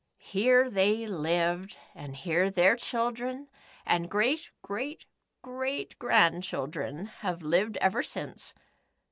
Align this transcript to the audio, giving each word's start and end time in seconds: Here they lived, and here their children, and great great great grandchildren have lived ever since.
Here 0.17 0.67
they 0.67 1.05
lived, 1.05 1.77
and 1.93 2.15
here 2.15 2.49
their 2.49 2.75
children, 2.75 3.49
and 3.85 4.09
great 4.09 4.49
great 4.63 5.05
great 5.43 5.99
grandchildren 5.99 7.05
have 7.21 7.43
lived 7.43 7.77
ever 7.77 8.01
since. 8.01 8.55